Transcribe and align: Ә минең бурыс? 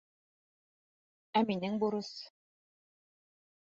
Ә 1.41 1.43
минең 1.51 1.77
бурыс? 1.85 2.11